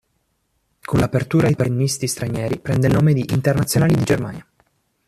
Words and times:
Con 0.83 0.99
l'apertura 0.99 1.45
ai 1.45 1.53
tennisti 1.55 2.07
stranieri 2.07 2.57
prende 2.59 2.87
il 2.87 2.93
nome 2.93 3.13
di 3.13 3.23
"Internazionali 3.33 3.93
di 3.93 4.03
Germania". 4.03 4.43